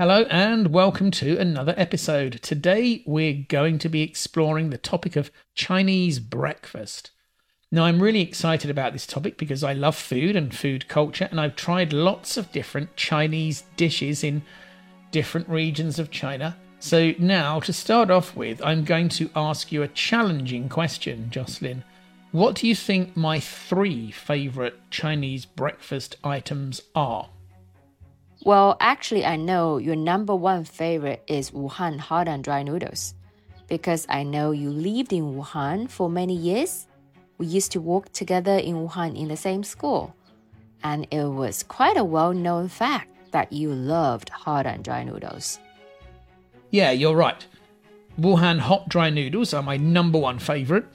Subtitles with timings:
[0.00, 2.38] Hello and welcome to another episode.
[2.40, 7.10] Today we're going to be exploring the topic of Chinese breakfast.
[7.72, 11.40] Now, I'm really excited about this topic because I love food and food culture, and
[11.40, 14.42] I've tried lots of different Chinese dishes in
[15.10, 16.56] different regions of China.
[16.78, 21.82] So, now to start off with, I'm going to ask you a challenging question, Jocelyn.
[22.30, 27.30] What do you think my three favourite Chinese breakfast items are?
[28.44, 33.14] Well, actually, I know your number one favorite is Wuhan hot and dry noodles
[33.68, 36.86] because I know you lived in Wuhan for many years.
[37.36, 40.14] We used to work together in Wuhan in the same school,
[40.82, 45.58] and it was quite a well known fact that you loved hot and dry noodles.
[46.70, 47.44] Yeah, you're right.
[48.18, 50.86] Wuhan hot dry noodles are my number one favourite.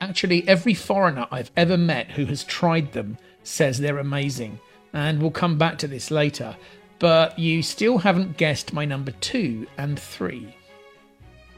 [0.00, 4.58] Actually, every foreigner I've ever met who has tried them says they're amazing,
[4.92, 6.56] and we'll come back to this later
[6.99, 10.55] but you still haven't guessed my number two and three.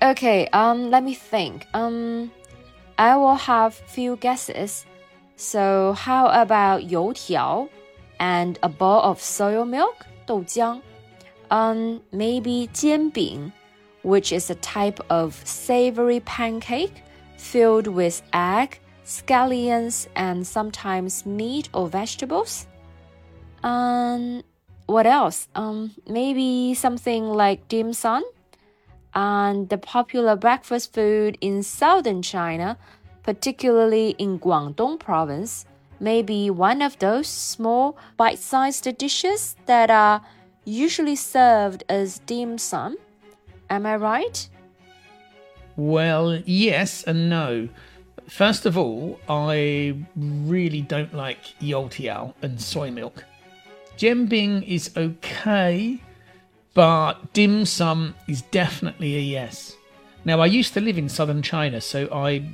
[0.01, 1.65] Okay, um, let me think.
[1.73, 2.31] Um,
[2.97, 4.85] I will have few guesses.
[5.35, 7.67] So how about 油条
[8.19, 10.81] and a bowl of soy milk, 豆浆?
[11.51, 13.51] Um, maybe 煎饼,
[14.03, 17.03] which is a type of savory pancake
[17.37, 22.67] filled with egg, scallions, and sometimes meat or vegetables.
[23.63, 24.43] Um,
[24.90, 25.48] what else?
[25.54, 28.24] Um, maybe something like dim sum,
[29.14, 32.76] and the popular breakfast food in southern China,
[33.22, 35.64] particularly in Guangdong province,
[36.00, 40.22] may be one of those small bite-sized dishes that are
[40.64, 42.96] usually served as dim sum.
[43.68, 44.48] Am I right?
[45.76, 47.68] Well, yes and no.
[48.28, 53.24] First of all, I really don't like youtiao and soy milk.
[54.00, 56.00] Jianbing is okay,
[56.72, 59.76] but dim sum is definitely a yes.
[60.24, 62.48] Now, I used to live in southern China, so I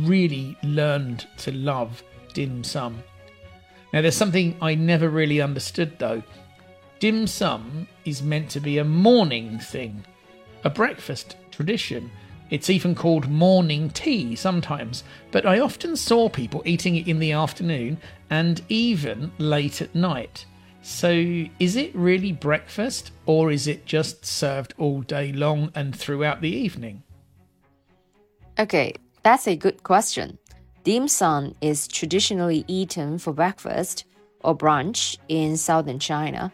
[0.00, 2.02] really learned to love
[2.34, 3.02] dim sum.
[3.94, 6.22] Now, there's something I never really understood though.
[6.98, 10.04] Dim sum is meant to be a morning thing,
[10.64, 12.10] a breakfast tradition.
[12.50, 17.32] It's even called morning tea sometimes, but I often saw people eating it in the
[17.32, 17.96] afternoon
[18.28, 20.44] and even late at night.
[20.82, 21.10] So,
[21.58, 26.50] is it really breakfast or is it just served all day long and throughout the
[26.50, 27.02] evening?
[28.58, 30.38] Okay, that's a good question.
[30.84, 34.04] Dim sum is traditionally eaten for breakfast
[34.42, 36.50] or brunch in southern China.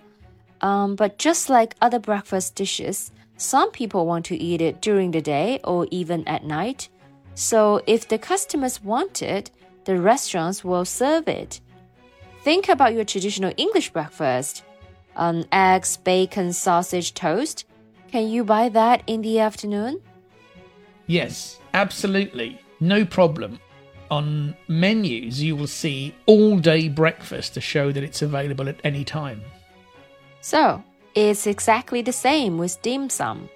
[0.61, 5.21] Um, but just like other breakfast dishes, some people want to eat it during the
[5.21, 6.89] day or even at night.
[7.35, 9.51] So, if the customers want it,
[9.85, 11.61] the restaurants will serve it.
[12.47, 14.63] Think about your traditional English breakfast
[15.17, 17.65] um, eggs, bacon, sausage, toast.
[18.13, 20.01] Can you buy that in the afternoon?
[21.09, 22.61] Yes, absolutely.
[22.79, 23.59] No problem.
[24.13, 29.03] On menus, you will see all day breakfast to show that it's available at any
[29.03, 29.43] time.
[30.41, 30.85] So,
[31.17, 33.49] it's exactly the same with dim sum.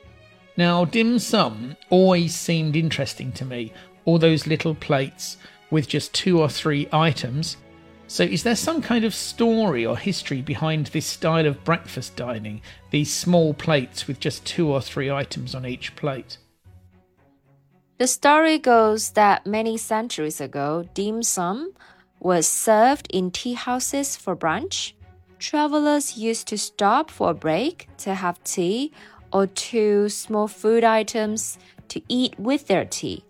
[0.56, 3.72] Now, dim sum always seemed interesting to me.
[4.04, 5.36] All those little plates
[5.70, 7.56] with just two or three items
[8.10, 12.60] so, is there some kind of story or history behind this style of breakfast dining,
[12.91, 16.37] these small plates with just two or three items on each plate?
[17.99, 21.72] The story goes that many centuries ago, dim sum
[22.19, 24.94] was served in tea houses for brunch.
[25.38, 28.90] Travelers used to stop for a break to have tea
[29.32, 33.25] or two small food items to eat with their tea.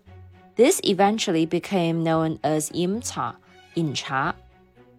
[0.55, 3.35] This eventually became known as yim cha,
[3.75, 4.33] yin cha,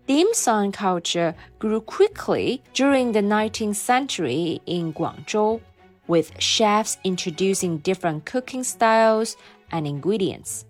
[0.06, 5.60] dim sum culture grew quickly during the 19th century in Guangzhou,
[6.08, 9.36] with chefs introducing different cooking styles
[9.70, 10.64] and ingredients.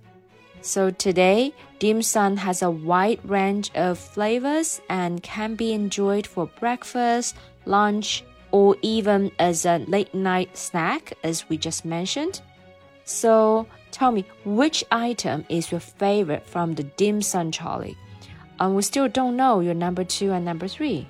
[0.61, 6.47] So today, dim sum has a wide range of flavors and can be enjoyed for
[6.61, 7.35] breakfast,
[7.65, 12.43] lunch, or even as a late night snack, as we just mentioned.
[13.05, 17.97] So tell me, which item is your favorite from the dim sum trolley?
[18.60, 21.08] and we still don't know your number two and number three.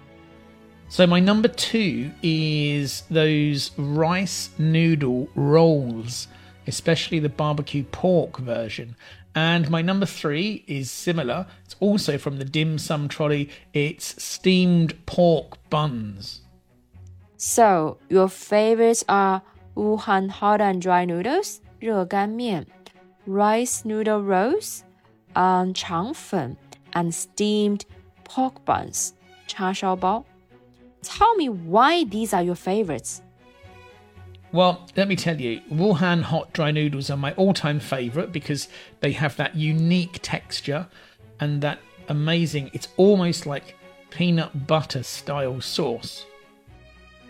[0.89, 6.27] So my number two is those rice noodle rolls,
[6.65, 8.95] especially the barbecue pork version.
[9.35, 11.45] And my number three is similar.
[11.65, 13.49] It's also from the dim sum trolley.
[13.73, 16.41] It's steamed pork buns.
[17.35, 19.43] So your favorites are
[19.75, 22.65] Wuhan hot and dry noodles, 热干面,
[23.27, 24.83] rice noodle rolls,
[25.35, 26.57] um, 肠粉,
[26.94, 27.84] and steamed
[28.24, 29.14] pork buns,
[29.46, 30.24] cha bao.
[31.02, 33.22] Tell me why these are your favorites.
[34.52, 38.68] Well, let me tell you, Wuhan hot dry noodles are my all time favorite because
[39.00, 40.86] they have that unique texture
[41.40, 41.78] and that
[42.08, 43.76] amazing, it's almost like
[44.10, 46.26] peanut butter style sauce.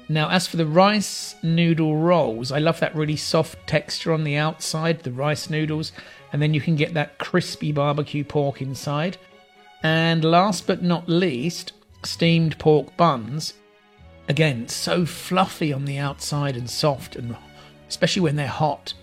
[0.08, 4.36] Now, as for the rice noodle rolls, I love that really soft texture on the
[4.36, 5.92] outside, the rice noodles,
[6.32, 9.16] and then you can get that crispy barbecue pork inside.
[9.82, 11.72] And last but not least,
[12.04, 13.54] steamed pork buns
[14.28, 17.36] Again, so fluffy on the outside and soft, and
[17.88, 18.94] especially when they're hot.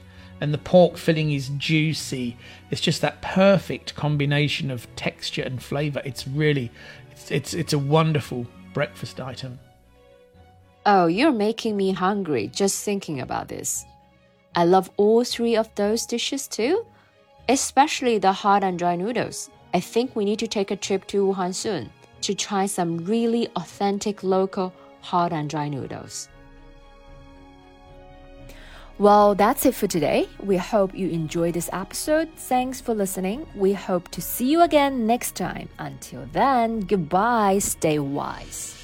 [0.42, 2.38] And the pork filling is juicy.
[2.72, 6.02] It's just that perfect combination of texture and flavour.
[6.06, 6.72] It's really,
[7.12, 9.60] it's, it's, it's a wonderful breakfast item.
[10.86, 13.86] Oh, you're making me hungry just thinking about this.
[14.56, 16.86] I love all three of those dishes too,
[17.50, 19.50] especially the hot and dry noodles.
[19.74, 21.90] I think we need to take a trip to Wuhan soon
[22.22, 26.30] to try some really authentic local hot and dry noodles.
[28.98, 30.28] Well, that's it for today.
[30.44, 32.30] We hope you enjoyed this episode.
[32.36, 33.48] Thanks for listening.
[33.56, 35.70] We hope to see you again next time.
[35.80, 37.60] Until then, goodbye.
[37.60, 38.79] Stay wise.